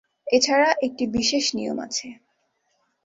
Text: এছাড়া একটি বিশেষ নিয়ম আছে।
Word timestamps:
এছাড়া 0.27 0.69
একটি 0.81 1.03
বিশেষ 1.07 1.45
নিয়ম 1.55 1.77
আছে। 1.79 2.07